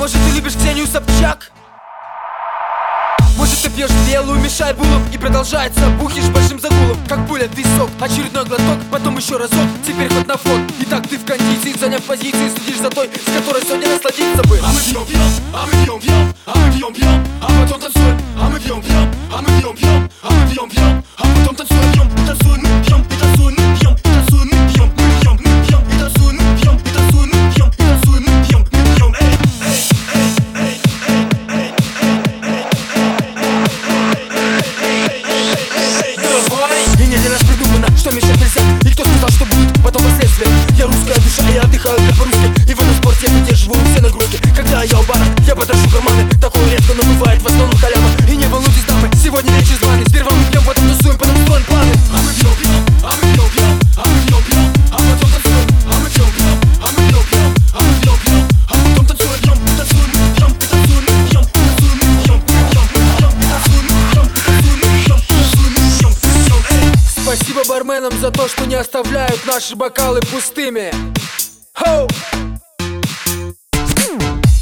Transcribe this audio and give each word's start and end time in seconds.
Может 0.00 0.16
ты 0.16 0.30
любишь 0.30 0.54
Ксению 0.54 0.86
Собчак? 0.86 1.52
Может 3.36 3.58
ты 3.60 3.68
пьешь 3.68 3.90
белую, 4.08 4.40
мешай 4.40 4.72
булом 4.72 5.02
И 5.12 5.18
продолжается, 5.18 5.90
бухишь 6.00 6.24
большим 6.30 6.58
загулом 6.58 6.96
Как 7.06 7.28
пуля, 7.28 7.46
ты 7.54 7.62
сок, 7.76 7.90
очередной 8.00 8.46
глоток 8.46 8.78
Потом 8.90 9.18
еще 9.18 9.36
разок, 9.36 9.68
теперь 9.86 10.08
хоть 10.08 10.26
на 10.26 10.38
фон. 10.38 10.66
И 10.80 10.86
так 10.86 11.06
ты 11.06 11.18
в 11.18 11.26
кондиции, 11.26 11.78
заняв 11.78 12.02
позиции 12.04 12.48
Следишь 12.48 12.80
за 12.80 12.88
той, 12.88 13.10
с 13.10 13.30
которой 13.30 13.62
сегодня 13.62 13.88
насладиться 13.90 14.42
бы 14.44 14.58
А 14.64 14.72
мы 14.72 14.80
пьем, 14.80 15.04
пьем, 15.04 15.20
а 15.52 15.66
мы 15.66 15.84
пьем, 15.84 16.00
пьем 16.00 16.34
А 16.46 16.58
мы 16.58 16.72
пьем, 16.72 16.94
пьем, 16.94 17.26
а 17.42 17.62
потом 17.62 17.80
танцуем. 17.82 18.20
А 18.40 18.48
мы 18.48 18.58
пьем, 18.58 18.82
пьем, 18.82 19.14
а 19.30 19.42
мы 19.42 19.60
пьем, 19.60 19.76
пьем 19.76 20.10
А 20.22 20.30
мы 20.30 20.50
пьем, 20.50 20.70
пьем, 20.70 21.04
а 21.18 21.22
потом 21.24 21.56
танцуем 21.56 21.92
Пьем, 21.92 22.26
танцуем, 22.26 22.62
пьем, 22.84 23.02
и 23.02 23.20
танцуем, 23.20 23.76
пьем. 23.78 24.09
Барменам 67.90 68.20
за 68.20 68.30
то, 68.30 68.48
что 68.48 68.66
не 68.66 68.76
оставляют 68.76 69.44
наши 69.46 69.74
бокалы 69.74 70.20
пустыми. 70.20 70.92
Хоу! 71.74 72.08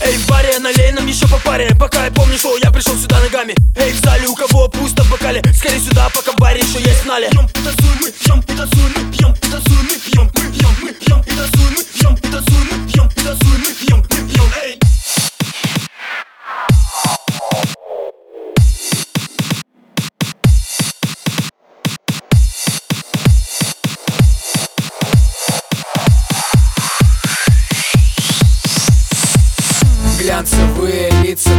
Эй, 0.00 0.16
в 0.16 0.26
баре, 0.28 0.58
налей 0.58 0.92
нам 0.92 1.06
еще 1.06 1.28
по 1.28 1.38
паре. 1.38 1.76
Пока 1.78 2.06
я 2.06 2.10
помню, 2.10 2.38
что 2.38 2.56
я 2.56 2.70
пришел 2.70 2.94
сюда 2.94 3.20
ногами. 3.20 3.54
Эй, 3.76 3.92
в 3.92 4.00
зале, 4.00 4.28
у 4.28 4.34
кого 4.34 4.68
пусто 4.68 5.02
в 5.02 5.10
бокале? 5.10 5.42
Скорее 5.54 5.80
сюда, 5.80 6.08
пока 6.14 6.32
в 6.32 6.36
баре 6.36 6.60
еще 6.60 6.80
есть 6.80 7.04
нале 7.04 7.28
Пьем, 7.28 7.48
танцуем, 7.48 7.98
мы 8.00 8.10
пьем, 8.12 8.42
танцуем, 8.42 8.92
мы 8.96 9.12
пьем 9.12 9.34
танцуем, 9.36 9.88
мы 9.90 9.97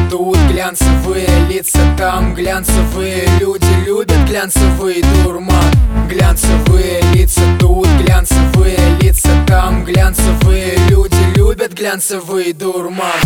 тут, 0.09 0.38
глянцевые 0.52 1.28
лица. 1.47 1.80
Там 1.97 2.34
Глянцевые 2.34 3.28
люди 3.40 3.66
любят 3.86 4.28
глянцевый 4.28 5.03
дурман 5.24 5.74
Глянцевые 6.08 7.02
лица 7.14 7.42
тут, 7.59 7.88
глянцевые 8.02 8.78
лица. 9.02 9.30
Там 9.48 9.86
Глянцевые 9.86 10.78
люди 10.90 11.16
любят 11.36 11.74
глянцевый 11.74 12.53
дурман 12.53 13.19